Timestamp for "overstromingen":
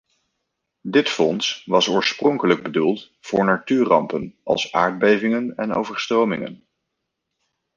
5.73-6.67